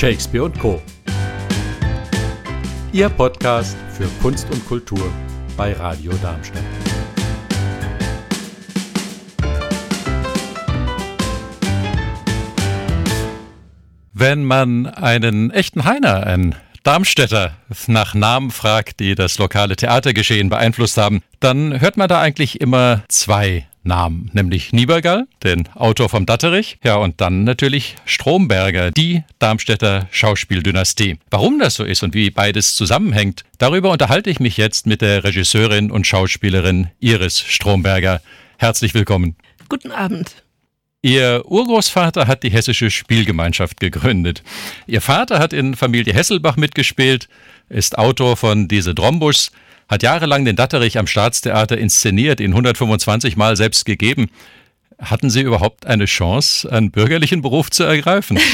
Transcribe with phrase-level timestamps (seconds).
[0.00, 0.80] Shakespeare und Co.
[2.90, 5.12] Ihr Podcast für Kunst und Kultur
[5.58, 6.62] bei Radio Darmstadt.
[14.14, 20.96] Wenn man einen echten Heiner, einen Darmstädter nach Namen fragt, die das lokale Theatergeschehen beeinflusst
[20.96, 26.78] haben, dann hört man da eigentlich immer zwei Namen, nämlich Niebergall, den Autor vom Datterich,
[26.84, 31.18] ja und dann natürlich Stromberger, die Darmstädter Schauspieldynastie.
[31.30, 35.24] Warum das so ist und wie beides zusammenhängt, darüber unterhalte ich mich jetzt mit der
[35.24, 38.20] Regisseurin und Schauspielerin Iris Stromberger.
[38.58, 39.36] Herzlich willkommen.
[39.68, 40.42] Guten Abend.
[41.02, 44.42] Ihr Urgroßvater hat die Hessische Spielgemeinschaft gegründet.
[44.86, 47.28] Ihr Vater hat in Familie Hesselbach mitgespielt,
[47.70, 49.48] ist Autor von Diese Drombusch,
[49.90, 54.30] hat jahrelang den Datterich am Staatstheater inszeniert, ihn 125 Mal selbst gegeben.
[55.00, 58.38] Hatten Sie überhaupt eine Chance, einen bürgerlichen Beruf zu ergreifen?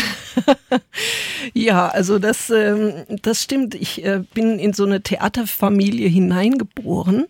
[1.54, 2.92] ja, also das, ähm,
[3.22, 3.74] das stimmt.
[3.74, 7.26] Ich äh, bin in so eine Theaterfamilie hineingeboren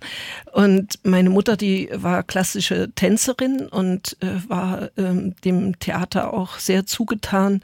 [0.53, 6.87] und meine Mutter, die war klassische Tänzerin und äh, war ähm, dem Theater auch sehr
[6.87, 7.61] zugetan.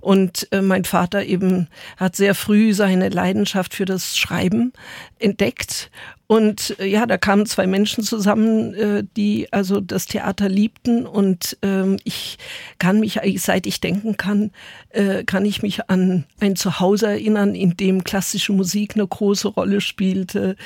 [0.00, 4.72] Und äh, mein Vater eben hat sehr früh seine Leidenschaft für das Schreiben
[5.18, 5.90] entdeckt
[6.28, 11.06] und äh, ja, da kamen zwei Menschen zusammen, äh, die also das Theater liebten.
[11.06, 12.38] Und ähm, ich
[12.78, 14.50] kann mich eigentlich, seit ich denken kann,
[14.90, 19.80] äh, kann ich mich an ein Zuhause erinnern, in dem klassische Musik eine große Rolle
[19.80, 20.56] spielte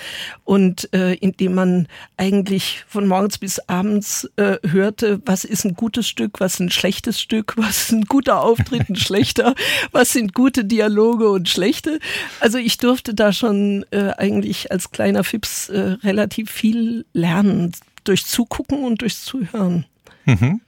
[0.44, 5.75] und äh, in dem man eigentlich von morgens bis abends äh, hörte, was ist ein
[5.75, 9.55] gutes Stück, was ein schlechtes Stück, was ist ein guter Auftritt, ein schlechter,
[9.92, 11.98] was sind gute Dialoge und schlechte.
[12.41, 17.73] Also ich durfte da schon äh, eigentlich als kleiner Fips Jobs äh, relativ viel lernen,
[18.05, 19.84] durch Zugucken und durch Zuhören.
[20.25, 20.61] Mhm.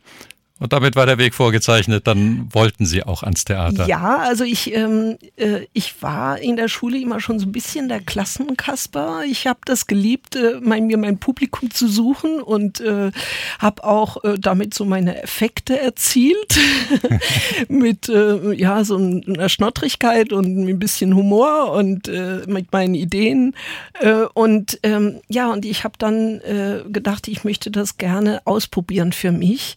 [0.63, 3.89] Und damit war der Weg vorgezeichnet, dann wollten Sie auch ans Theater.
[3.89, 7.89] Ja, also ich, ähm, äh, ich war in der Schule immer schon so ein bisschen
[7.89, 9.23] der Klassenkasper.
[9.27, 13.11] Ich habe das geliebt, äh, mein, mir mein Publikum zu suchen und äh,
[13.59, 16.57] habe auch äh, damit so meine Effekte erzielt.
[17.69, 23.57] mit äh, ja, so einer Schnottrigkeit und ein bisschen Humor und äh, mit meinen Ideen.
[24.35, 26.41] Und ähm, ja, und ich habe dann
[26.91, 29.77] gedacht, ich möchte das gerne ausprobieren für mich.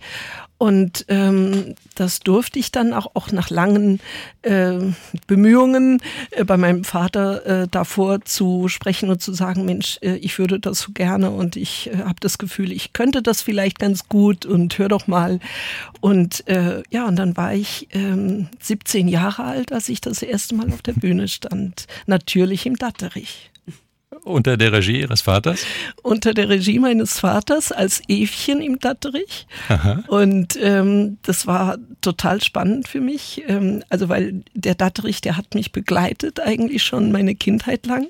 [0.58, 4.00] Und ähm, das durfte ich dann auch, auch nach langen
[4.42, 4.80] äh,
[5.28, 6.02] Bemühungen
[6.32, 10.60] äh, bei meinem Vater äh, davor zu sprechen und zu sagen, Mensch, äh, ich würde
[10.60, 14.46] das so gerne und ich äh, habe das Gefühl, ich könnte das vielleicht ganz gut
[14.46, 15.40] und hör doch mal.
[16.00, 20.56] Und äh, ja, und dann war ich äh, 17 Jahre alt, als ich das erste
[20.56, 21.86] Mal auf der Bühne stand.
[22.06, 23.52] Natürlich im Datterich.
[24.25, 25.63] Unter der Regie Ihres Vaters?
[26.02, 29.46] Unter der Regie meines Vaters als Evchen im Datterich.
[29.69, 30.03] Aha.
[30.08, 33.44] Und ähm, das war total spannend für mich.
[33.47, 38.08] Ähm, also weil der Datterich, der hat mich begleitet eigentlich schon meine Kindheit lang.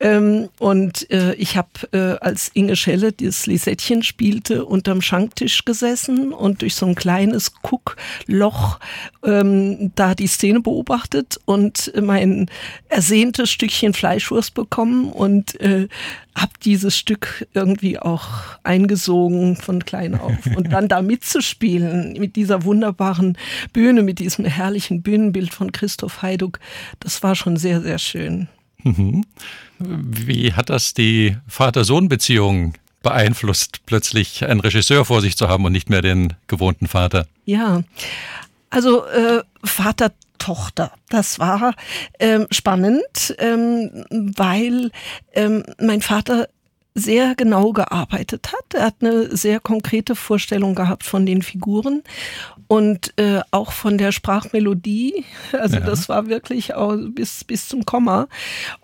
[0.00, 6.32] Ähm, und äh, ich habe, äh, als Inge Schelle das Lisettchen spielte, unterm Schanktisch gesessen
[6.32, 8.78] und durch so ein kleines Guckloch
[9.24, 12.48] ähm, da die Szene beobachtet und mein
[12.88, 15.88] ersehntes Stückchen Fleischwurst bekommen und äh,
[16.36, 18.28] habe dieses Stück irgendwie auch
[18.62, 20.36] eingesogen von klein auf.
[20.56, 23.36] Und dann da mitzuspielen mit dieser wunderbaren
[23.72, 26.60] Bühne, mit diesem herrlichen Bühnenbild von Christoph Heiduk,
[27.00, 28.48] das war schon sehr, sehr schön.
[28.84, 29.24] Mhm.
[29.78, 35.90] Wie hat das die Vater-Sohn-Beziehung beeinflusst, plötzlich einen Regisseur vor sich zu haben und nicht
[35.90, 37.26] mehr den gewohnten Vater?
[37.44, 37.82] Ja,
[38.70, 40.92] also äh, Vater Tochter.
[41.08, 41.74] Das war
[42.18, 44.90] ähm, spannend, ähm, weil
[45.32, 46.48] ähm, mein Vater
[46.98, 48.74] sehr genau gearbeitet hat.
[48.74, 52.02] Er hat eine sehr konkrete Vorstellung gehabt von den Figuren
[52.66, 55.24] und äh, auch von der Sprachmelodie.
[55.52, 55.80] Also ja.
[55.82, 58.28] das war wirklich auch bis, bis zum Komma.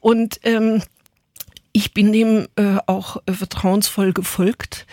[0.00, 0.82] Und ähm,
[1.72, 4.86] ich bin dem äh, auch vertrauensvoll gefolgt.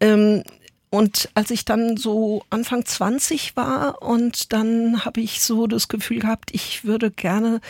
[0.00, 0.42] Ähm,
[0.90, 6.20] und als ich dann so Anfang 20 war und dann habe ich so das Gefühl
[6.20, 7.60] gehabt, ich würde gerne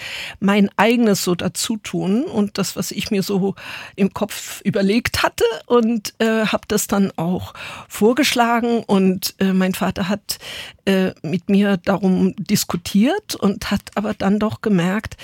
[0.40, 3.54] mein eigenes so dazu tun und das, was ich mir so
[3.96, 7.54] im Kopf überlegt hatte und äh, habe das dann auch
[7.88, 10.38] vorgeschlagen und äh, mein Vater hat
[10.84, 15.16] äh, mit mir darum diskutiert und hat aber dann doch gemerkt,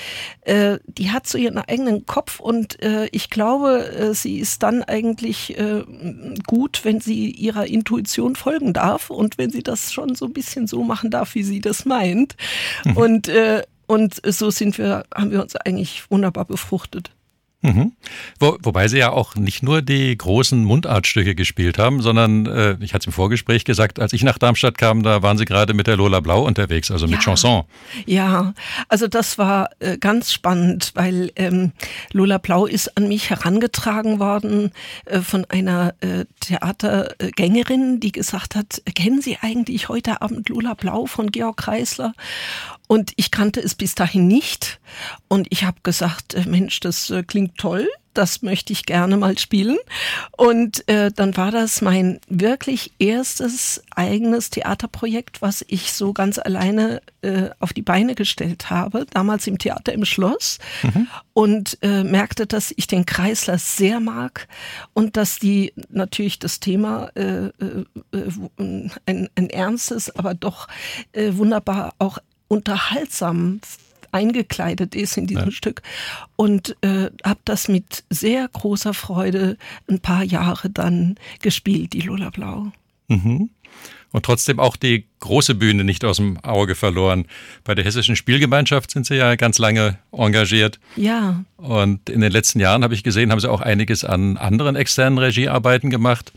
[0.42, 4.82] äh, die hat so ihren eigenen Kopf und äh, ich glaube, äh, sie ist dann
[4.82, 5.84] eigentlich äh,
[6.46, 10.66] gut, wenn sie ihrer Intuition folgen darf und wenn sie das schon so ein bisschen
[10.66, 12.34] so machen darf, wie sie das meint.
[12.84, 12.96] Mhm.
[12.96, 17.10] Und, äh, und so sind wir, haben wir uns eigentlich wunderbar befruchtet.
[17.64, 17.92] Mhm.
[18.38, 22.92] Wo, wobei Sie ja auch nicht nur die großen Mundartstücke gespielt haben, sondern äh, ich
[22.92, 25.86] hatte es im Vorgespräch gesagt, als ich nach Darmstadt kam, da waren Sie gerade mit
[25.86, 27.20] der Lola Blau unterwegs, also mit ja.
[27.20, 27.64] Chanson.
[28.04, 28.52] Ja,
[28.90, 31.72] also das war äh, ganz spannend, weil ähm,
[32.12, 34.70] Lola Blau ist an mich herangetragen worden
[35.06, 41.06] äh, von einer äh, Theatergängerin, die gesagt hat, kennen Sie eigentlich heute Abend Lola Blau
[41.06, 42.12] von Georg Kreisler?
[42.86, 44.78] Und ich kannte es bis dahin nicht.
[45.28, 49.36] Und ich habe gesagt, äh, Mensch, das äh, klingt toll, das möchte ich gerne mal
[49.38, 49.76] spielen.
[50.36, 57.02] Und äh, dann war das mein wirklich erstes eigenes Theaterprojekt, was ich so ganz alleine
[57.22, 60.58] äh, auf die Beine gestellt habe, damals im Theater im Schloss.
[60.82, 61.08] Mhm.
[61.32, 64.46] Und äh, merkte, dass ich den Kreisler sehr mag
[64.92, 70.68] und dass die natürlich das Thema äh, äh, äh ein, ein ernstes, aber doch
[71.12, 72.18] äh, wunderbar auch
[72.48, 73.60] unterhaltsam
[74.14, 75.50] eingekleidet ist in diesem ja.
[75.50, 75.82] Stück
[76.36, 79.58] und äh, habe das mit sehr großer Freude
[79.90, 82.72] ein paar Jahre dann gespielt, die Lola Blau.
[83.08, 83.50] Mhm.
[84.12, 87.26] Und trotzdem auch die große Bühne nicht aus dem Auge verloren.
[87.64, 90.78] Bei der Hessischen Spielgemeinschaft sind Sie ja ganz lange engagiert.
[90.94, 91.44] Ja.
[91.56, 95.18] Und in den letzten Jahren habe ich gesehen, haben Sie auch einiges an anderen externen
[95.18, 96.32] Regiearbeiten gemacht.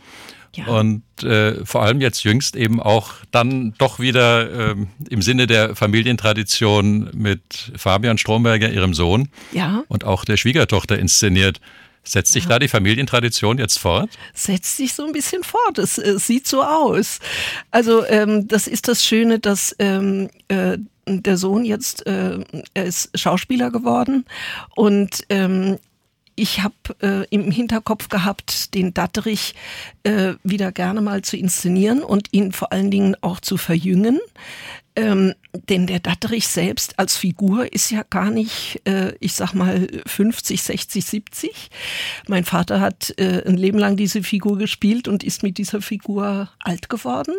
[0.57, 0.65] Ja.
[0.65, 5.75] Und äh, vor allem jetzt jüngst eben auch dann doch wieder ähm, im Sinne der
[5.75, 9.83] Familientradition mit Fabian Stromberger, ihrem Sohn, ja.
[9.88, 11.62] und auch der Schwiegertochter inszeniert.
[12.04, 12.51] Setzt sich ja.
[12.51, 14.09] da die Familientradition jetzt fort?
[14.33, 15.77] Setzt sich so ein bisschen fort.
[15.77, 17.19] Es, es sieht so aus.
[17.69, 22.39] Also ähm, das ist das Schöne, dass ähm, äh, der Sohn jetzt, äh,
[22.74, 24.25] er ist Schauspieler geworden
[24.75, 25.77] und ähm,
[26.38, 29.56] ich habe äh, im Hinterkopf gehabt, den Datterich
[30.04, 34.19] äh, wieder gerne mal zu inszenieren und ihn vor allen Dingen auch zu verjüngen.
[34.95, 35.34] Ähm,
[35.69, 40.61] denn der Datterich selbst als Figur ist ja gar nicht, äh, ich sag mal, 50,
[40.61, 41.69] 60, 70.
[42.27, 46.49] Mein Vater hat äh, ein Leben lang diese Figur gespielt und ist mit dieser Figur
[46.59, 47.33] alt geworden.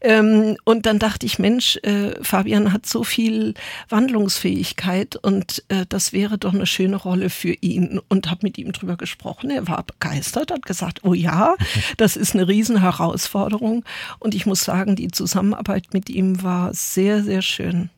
[0.00, 3.54] Ähm, und dann dachte ich, Mensch, äh, Fabian hat so viel
[3.88, 8.00] Wandlungsfähigkeit und äh, das wäre doch eine schöne Rolle für ihn.
[8.08, 9.50] Und habe mit ihm drüber gesprochen.
[9.50, 11.54] Er war begeistert, hat gesagt, oh ja,
[11.96, 13.84] das ist eine Riesenherausforderung.
[14.18, 17.90] Und ich muss sagen, die Zusammenarbeit mit ihm war sehr, sehr schön.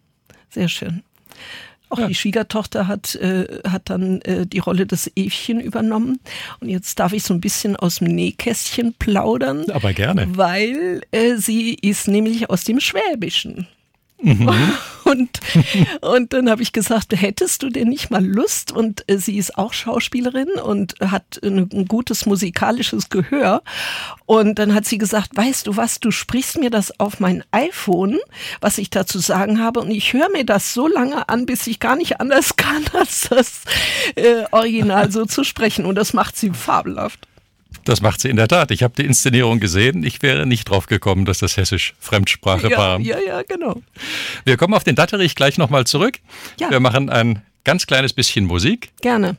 [0.51, 1.03] Sehr schön.
[1.91, 2.07] Auch ja.
[2.07, 6.21] die Schwiegertochter hat, äh, hat dann äh, die Rolle des Evchen übernommen.
[6.61, 9.69] Und jetzt darf ich so ein bisschen aus dem Nähkästchen plaudern.
[9.71, 10.27] Aber gerne.
[10.37, 13.67] Weil äh, sie ist nämlich aus dem Schwäbischen.
[14.23, 14.51] Mhm.
[15.11, 15.41] Und,
[16.03, 18.71] und dann habe ich gesagt, hättest du denn nicht mal Lust?
[18.71, 23.63] Und äh, sie ist auch Schauspielerin und hat ein, ein, gutes musikalisches Gehör.
[24.27, 28.19] Und dann hat sie gesagt, weißt du was, du sprichst mir das auf mein iPhone,
[28.61, 29.81] was ich da zu sagen habe.
[29.81, 33.29] Und ich höre mir das so lange an, bis ich gar nicht anders kann, als
[33.31, 33.63] das
[34.15, 35.87] äh, Original so zu sprechen.
[35.87, 37.27] Und das macht sie fabelhaft.
[37.85, 38.71] Das macht sie in der Tat.
[38.71, 40.05] Ich habe die Inszenierung gesehen.
[40.05, 43.01] Ich wäre nicht drauf gekommen, dass das hessisch Fremdsprache ja, war.
[43.01, 43.83] Ja, ja, genau.
[44.45, 46.19] Wir kommen auf den Datterich gleich nochmal zurück.
[46.59, 46.71] Ja.
[46.71, 48.91] Wir machen ein ganz kleines bisschen Musik.
[49.01, 49.37] Gerne.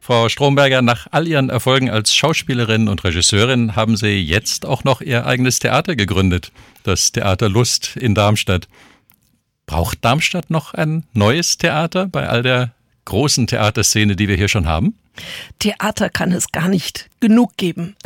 [0.00, 5.02] Frau Stromberger, nach all Ihren Erfolgen als Schauspielerin und Regisseurin haben Sie jetzt auch noch
[5.02, 6.50] Ihr eigenes Theater gegründet,
[6.82, 8.68] das Theater Lust in Darmstadt.
[9.66, 12.72] Braucht Darmstadt noch ein neues Theater bei all der
[13.08, 14.94] großen Theaterszene, die wir hier schon haben?
[15.58, 17.96] Theater kann es gar nicht genug geben.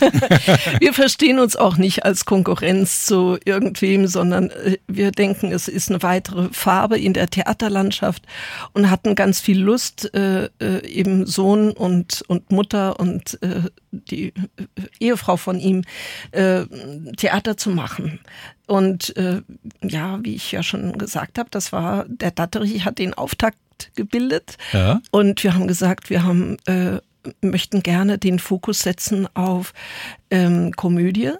[0.80, 5.90] wir verstehen uns auch nicht als Konkurrenz zu irgendwem, sondern äh, wir denken, es ist
[5.90, 8.24] eine weitere Farbe in der Theaterlandschaft
[8.72, 14.28] und hatten ganz viel Lust, äh, äh eben Sohn und, und Mutter und äh, die
[14.28, 14.32] äh,
[15.00, 15.82] Ehefrau von ihm
[16.32, 18.20] Theater zu machen.
[18.66, 19.14] Und
[19.82, 23.58] ja, wie ich ja schon gesagt habe, das war, der Datterich hat den Auftakt
[23.94, 24.56] gebildet.
[24.72, 25.00] Ja.
[25.10, 26.98] Und wir haben gesagt, wir haben, äh,
[27.42, 29.72] möchten gerne den Fokus setzen auf
[30.30, 31.32] ähm, Komödie,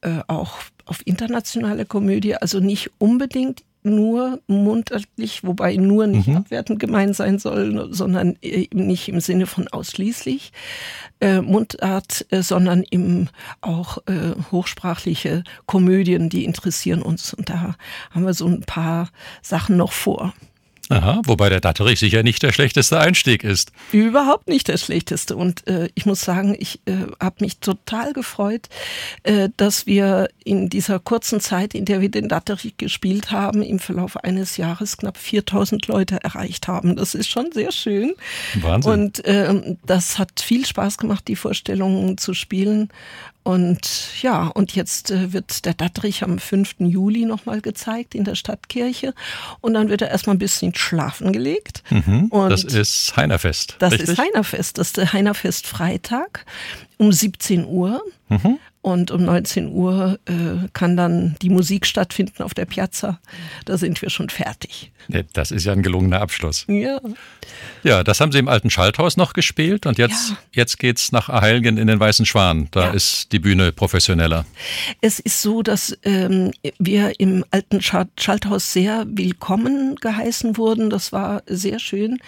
[0.00, 6.38] äh, auch auf internationale Komödie, also nicht unbedingt nur mundartlich, wobei nur nicht mhm.
[6.38, 10.52] abwertend gemeint sein soll, sondern eben nicht im Sinne von ausschließlich
[11.20, 13.28] äh, Mundart, äh, sondern eben
[13.60, 17.34] auch äh, hochsprachliche Komödien, die interessieren uns.
[17.34, 17.76] Und da
[18.10, 19.10] haben wir so ein paar
[19.42, 20.32] Sachen noch vor.
[20.94, 23.72] Aha, wobei der Datterich sicher nicht der schlechteste Einstieg ist.
[23.90, 25.36] Überhaupt nicht der schlechteste.
[25.36, 28.68] Und äh, ich muss sagen, ich äh, habe mich total gefreut,
[29.24, 33.80] äh, dass wir in dieser kurzen Zeit, in der wir den Datterich gespielt haben, im
[33.80, 36.94] Verlauf eines Jahres knapp 4000 Leute erreicht haben.
[36.94, 38.14] Das ist schon sehr schön.
[38.60, 38.92] Wahnsinn.
[38.92, 42.90] Und ähm, das hat viel Spaß gemacht, die Vorstellungen zu spielen.
[43.44, 46.76] Und ja, und jetzt äh, wird der Dattrich am 5.
[46.78, 49.12] Juli nochmal gezeigt in der Stadtkirche.
[49.60, 51.82] Und dann wird er erstmal ein bisschen schlafen gelegt.
[51.90, 53.76] Mhm, das ist Heinerfest.
[53.80, 54.08] Das richtig?
[54.08, 54.78] ist Heinerfest.
[54.78, 56.46] Das ist der Heinerfest Freitag
[56.96, 58.02] um 17 Uhr.
[58.30, 58.58] Mhm.
[58.84, 63.18] Und um 19 Uhr äh, kann dann die Musik stattfinden auf der Piazza.
[63.64, 64.92] Da sind wir schon fertig.
[65.32, 66.66] Das ist ja ein gelungener Abschluss.
[66.68, 67.00] Ja.
[67.82, 70.36] Ja, das haben Sie im alten Schalthaus noch gespielt und jetzt, ja.
[70.52, 72.68] jetzt geht's nach Aheilgen in den Weißen Schwan.
[72.72, 72.90] Da ja.
[72.90, 74.44] ist die Bühne professioneller.
[75.00, 80.90] Es ist so, dass ähm, wir im alten Schalthaus sehr willkommen geheißen wurden.
[80.90, 82.18] Das war sehr schön,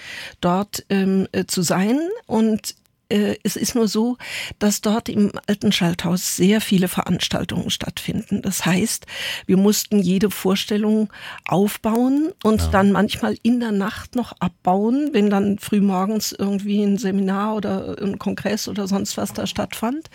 [0.40, 1.98] dort ähm, äh, zu sein.
[2.24, 2.74] Und
[3.08, 4.16] äh, es ist nur so,
[4.58, 8.42] dass dort im alten Schalthaus sehr viele Veranstaltungen stattfinden.
[8.42, 9.06] Das heißt,
[9.46, 11.12] wir mussten jede Vorstellung
[11.44, 12.68] aufbauen und ja.
[12.68, 18.18] dann manchmal in der Nacht noch abbauen, wenn dann frühmorgens irgendwie ein Seminar oder ein
[18.18, 20.10] Kongress oder sonst was da stattfand.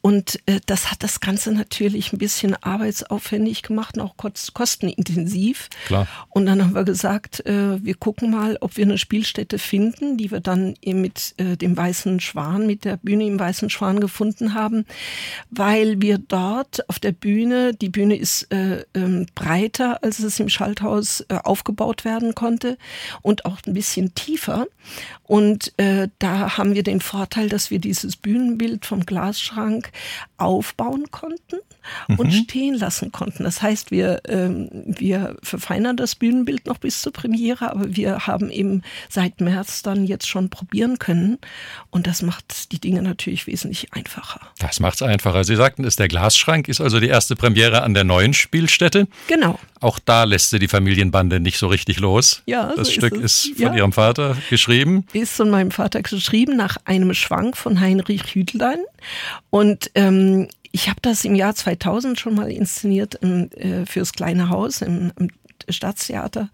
[0.00, 5.68] Und äh, das hat das Ganze natürlich ein bisschen arbeitsaufwendig gemacht und auch kostenintensiv.
[5.86, 6.06] Klar.
[6.28, 10.30] Und dann haben wir gesagt, äh, wir gucken mal, ob wir eine Spielstätte finden, die
[10.30, 14.84] wir dann mit äh, dem weißen Schwan, mit der Bühne im Weißen Schwan gefunden haben,
[15.50, 20.48] weil wir dort auf der Bühne, die Bühne ist äh, äh, breiter, als es im
[20.48, 22.78] Schalthaus äh, aufgebaut werden konnte
[23.22, 24.66] und auch ein bisschen tiefer.
[25.22, 29.92] Und äh, da haben wir den Vorteil, dass wir dieses Bühnenbild vom Glasschrank
[30.36, 31.60] aufbauen konnten
[32.08, 32.18] mhm.
[32.18, 33.44] und stehen lassen konnten.
[33.44, 38.50] Das heißt, wir, ähm, wir verfeinern das Bühnenbild noch bis zur Premiere, aber wir haben
[38.50, 41.38] eben seit März dann jetzt schon probieren können.
[41.90, 44.40] Und das macht die Dinge natürlich wesentlich einfacher.
[44.58, 45.44] Das macht es einfacher.
[45.44, 49.06] Sie sagten es, der Glasschrank ist also die erste Premiere an der neuen Spielstätte.
[49.28, 49.60] Genau.
[49.78, 52.42] Auch da lässt sie die Familienbande nicht so richtig los.
[52.46, 53.76] Ja, das so Stück ist, ist, von ja.
[53.76, 55.06] ihrem Vater geschrieben.
[55.12, 58.80] Ist von meinem Vater geschrieben nach einem Schwank von Heinrich Hüdlein.
[59.50, 64.48] Und ähm, ich habe das im Jahr 2000 schon mal inszeniert im, äh, fürs kleine
[64.48, 65.30] Haus im, im
[65.72, 66.48] Staatstheater.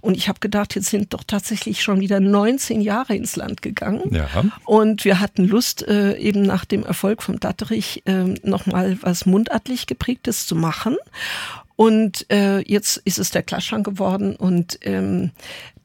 [0.00, 4.14] Und ich habe gedacht, jetzt sind doch tatsächlich schon wieder 19 Jahre ins Land gegangen.
[4.14, 4.28] Ja.
[4.64, 9.86] Und wir hatten Lust, äh, eben nach dem Erfolg vom Datterich äh, nochmal was mundartlich
[9.86, 10.96] geprägtes zu machen.
[11.76, 15.30] Und äh, jetzt ist es der Klaschschrank geworden und ähm,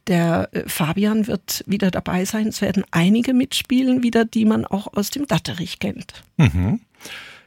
[0.08, 2.48] der äh, Fabian wird wieder dabei sein.
[2.48, 6.24] Es werden einige mitspielen, wieder, die man auch aus dem Datterich kennt.
[6.38, 6.82] Mhm.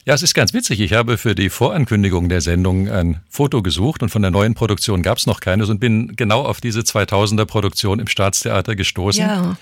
[0.06, 0.80] Ja, es ist ganz witzig.
[0.80, 5.02] Ich habe für die Vorankündigung der Sendung ein Foto gesucht und von der neuen Produktion
[5.02, 9.22] gab es noch keines und bin genau auf diese 2000er Produktion im Staatstheater gestoßen.
[9.22, 9.56] Ja.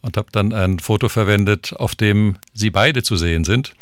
[0.00, 3.74] Und habe dann ein Foto verwendet, auf dem Sie beide zu sehen sind.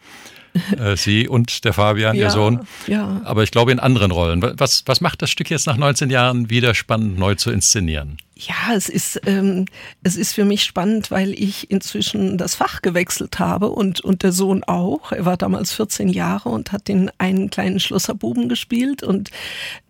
[0.79, 2.67] Äh, Sie und der Fabian, ja, Ihr Sohn.
[2.87, 3.21] Ja.
[3.25, 4.43] Aber ich glaube in anderen Rollen.
[4.59, 8.19] Was, was macht das Stück jetzt nach 19 Jahren wieder spannend neu zu inszenieren?
[8.35, 9.67] Ja, es ist, ähm,
[10.03, 14.33] es ist für mich spannend, weil ich inzwischen das Fach gewechselt habe und, und der
[14.33, 15.13] Sohn auch.
[15.13, 19.31] Er war damals 14 Jahre und hat den einen kleinen Schlosserbuben gespielt und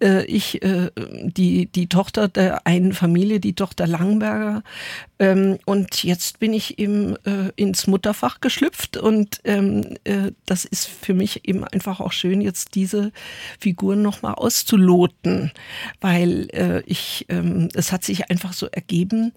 [0.02, 0.90] äh, ich äh,
[1.22, 4.62] die, die Tochter der einen Familie, die Tochter Langberger.
[5.22, 10.88] Ähm, und jetzt bin ich eben äh, ins Mutterfach geschlüpft und ähm, äh, das ist
[10.88, 13.12] für mich eben einfach auch schön, jetzt diese
[13.60, 15.52] Figuren nochmal auszuloten,
[16.00, 19.32] weil äh, ich, ähm, es hat sich einfach so ergeben,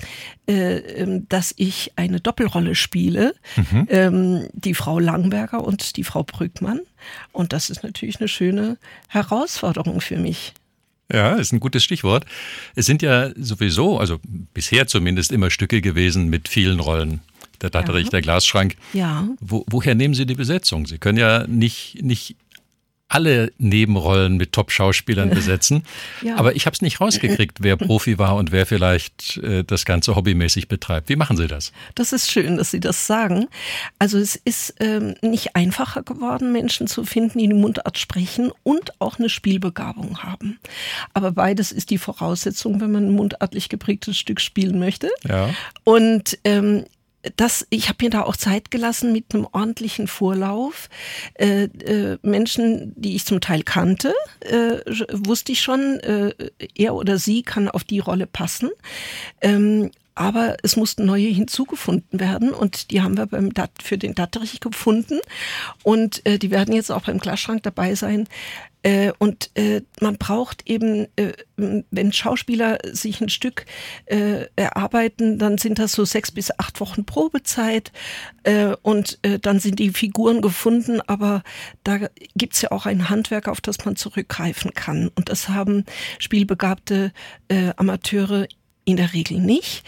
[0.47, 3.87] äh, ähm, dass ich eine Doppelrolle spiele, Mhm.
[3.89, 6.79] ähm, die Frau Langberger und die Frau Brückmann.
[7.31, 8.77] Und das ist natürlich eine schöne
[9.09, 10.53] Herausforderung für mich.
[11.11, 12.25] Ja, ist ein gutes Stichwort.
[12.75, 14.19] Es sind ja sowieso, also
[14.53, 17.19] bisher zumindest immer Stücke gewesen mit vielen Rollen.
[17.61, 18.09] Der Datterich, Ja.
[18.11, 18.75] der Glasschrank.
[18.93, 19.27] Ja.
[19.39, 20.87] Wo, woher nehmen Sie die Besetzung?
[20.87, 22.35] Sie können ja nicht, nicht
[23.07, 25.83] alle Nebenrollen mit Top-Schauspielern besetzen.
[26.21, 26.37] Ja.
[26.37, 30.15] Aber ich habe es nicht rausgekriegt, wer Profi war und wer vielleicht äh, das Ganze
[30.15, 31.09] hobbymäßig betreibt.
[31.09, 31.71] Wie machen Sie das?
[31.93, 33.47] Das ist schön, dass Sie das sagen.
[33.99, 38.99] Also es ist ähm, nicht einfacher geworden, Menschen zu finden, die die Mundart sprechen und
[38.99, 40.59] auch eine Spielbegabung haben.
[41.13, 45.09] Aber beides ist die Voraussetzung, wenn man ein mundartlich geprägtes Stück spielen möchte.
[45.27, 45.51] Ja.
[45.83, 46.85] Und ähm,
[47.35, 50.89] das, ich habe mir da auch Zeit gelassen mit einem ordentlichen Vorlauf.
[51.35, 54.79] Äh, äh, Menschen, die ich zum Teil kannte, äh,
[55.11, 56.33] wusste ich schon, äh,
[56.75, 58.69] er oder sie kann auf die Rolle passen.
[59.41, 64.15] Ähm, aber es mussten neue hinzugefunden werden und die haben wir beim Dat für den
[64.15, 65.19] Datterich gefunden
[65.83, 68.27] und äh, die werden jetzt auch beim Glasschrank dabei sein.
[68.85, 73.65] Äh, und äh, man braucht eben, äh, wenn Schauspieler sich ein Stück
[74.05, 77.91] äh, erarbeiten, dann sind das so sechs bis acht Wochen Probezeit
[78.43, 81.41] äh, und äh, dann sind die Figuren gefunden, aber
[81.83, 81.97] da
[82.35, 85.07] gibt's ja auch ein Handwerk, auf das man zurückgreifen kann.
[85.15, 85.85] Und das haben
[86.19, 87.11] spielbegabte
[87.77, 88.47] Amateure
[88.85, 89.83] in der Regel nicht.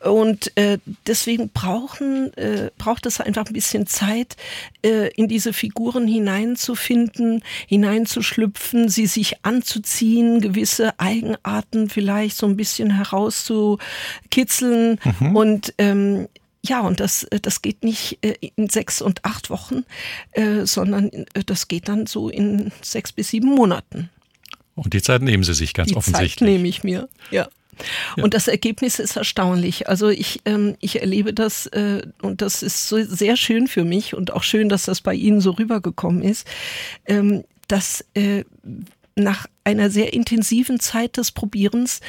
[0.00, 4.36] Und äh, deswegen brauchen, äh, braucht es einfach ein bisschen Zeit,
[4.84, 12.96] äh, in diese Figuren hineinzufinden, hineinzuschlüpfen, sie sich anzuziehen, gewisse Eigenarten vielleicht so ein bisschen
[12.96, 14.98] herauszukitzeln.
[15.20, 15.36] Mhm.
[15.36, 16.26] Und ähm,
[16.64, 19.84] ja, und das, das geht nicht äh, in sechs und acht Wochen,
[20.32, 24.10] äh, sondern äh, das geht dann so in sechs bis sieben Monaten.
[24.74, 26.34] Und die Zeit nehmen Sie sich ganz die offensichtlich.
[26.34, 27.48] Die Zeit nehme ich mir, ja.
[28.16, 29.88] Und das Ergebnis ist erstaunlich.
[29.88, 34.14] Also ich, ähm, ich erlebe das äh, und das ist so sehr schön für mich
[34.14, 36.46] und auch schön, dass das bei Ihnen so rübergekommen ist,
[37.06, 38.44] ähm, dass äh,
[39.14, 42.00] nach einer sehr intensiven Zeit des Probierens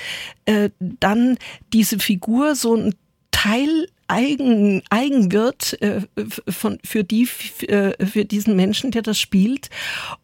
[0.46, 1.38] äh, dann
[1.72, 2.96] diese Figur so ein
[3.32, 6.02] Teil eigen, eigen wird äh,
[6.48, 7.28] von, für, die,
[7.68, 9.70] äh, für diesen Menschen, der das spielt.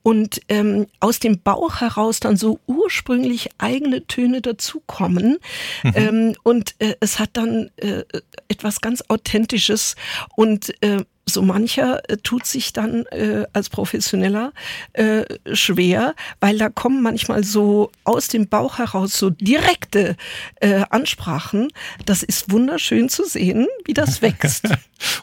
[0.03, 5.37] Und ähm, aus dem Bauch heraus dann so ursprünglich eigene Töne dazukommen.
[5.83, 5.93] Mhm.
[5.95, 8.03] Ähm, und äh, es hat dann äh,
[8.47, 9.95] etwas ganz Authentisches
[10.35, 14.51] und äh, so mancher äh, tut sich dann äh, als Professioneller
[14.93, 20.15] äh, schwer, weil da kommen manchmal so aus dem Bauch heraus so direkte
[20.59, 21.69] äh, Ansprachen.
[22.05, 24.67] Das ist wunderschön zu sehen, wie das wächst.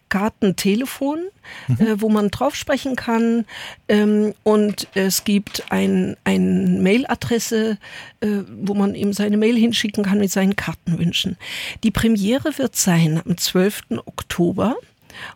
[0.09, 1.19] Kartentelefon,
[1.67, 1.81] mhm.
[1.81, 3.45] äh, wo man drauf sprechen kann.
[3.89, 7.79] Ähm, und es gibt ein, ein Mailadresse,
[8.21, 8.29] äh,
[8.61, 11.37] wo man eben seine Mail hinschicken kann mit seinen Kartenwünschen.
[11.83, 13.99] Die Premiere wird sein am 12.
[14.07, 14.77] Oktober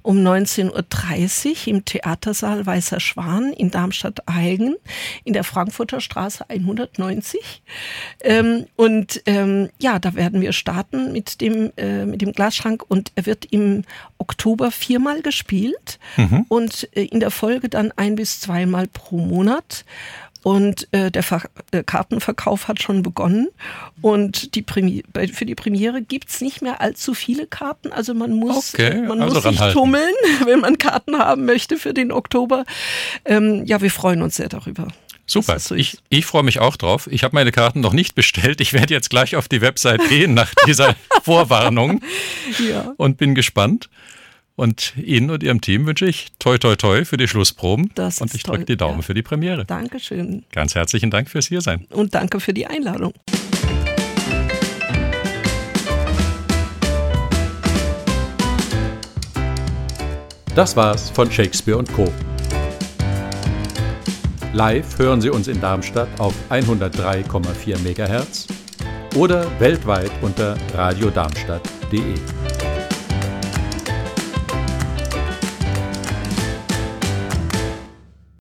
[0.03, 4.77] um 19.30 Uhr im Theatersaal Weißer Schwan in Darmstadt-Eigen
[5.25, 7.63] in der Frankfurter Straße 190.
[8.23, 13.13] Ähm, und ähm, ja, da werden wir starten mit dem, äh, mit dem Glasschrank und
[13.15, 13.85] er wird im
[14.19, 16.45] Oktober viermal gespielt mhm.
[16.49, 19.85] und äh, in der Folge dann ein bis zweimal pro Monat.
[20.43, 21.43] Und äh, der, Ver
[21.85, 23.49] Kartenverkauf hat schon begonnen.
[24.01, 27.93] Und die für die Premiere gibt's nicht mehr allzu viele Karten.
[27.93, 31.93] Also man muss, okay, man also muss sich tummeln, wenn man Karten haben möchte für
[31.93, 32.65] den Oktober.
[33.25, 34.89] Ähm, ja, wir freuen uns sehr darüber.
[35.27, 37.09] Super, so ich, ich freue mich auch drauf.
[37.09, 38.61] Ich habe meine Karten noch nicht bestellt.
[38.61, 42.01] Ich werde jetzt gleich auf die Website gehen nach dieser Vorwarnung
[42.59, 42.93] ja.
[42.97, 43.89] und bin gespannt.
[44.61, 47.91] Und Ihnen und Ihrem Team wünsche ich toi toi toi für die Schlussproben.
[47.95, 49.03] Das und ich drücke die Daumen ja.
[49.03, 49.65] für die Premiere.
[49.65, 50.45] Dankeschön.
[50.53, 51.87] Ganz herzlichen Dank fürs Hiersein.
[51.89, 53.15] Und danke für die Einladung.
[60.55, 62.13] Das war's von Shakespeare und Co.
[64.53, 68.47] Live hören Sie uns in Darmstadt auf 103,4 MHz
[69.17, 72.60] oder weltweit unter radiodarmstadt.de.